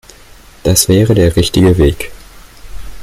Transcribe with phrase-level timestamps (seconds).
[0.63, 2.09] Das wäre der richtige Weg.